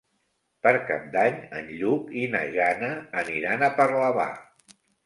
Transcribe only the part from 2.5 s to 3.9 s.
Jana aniran a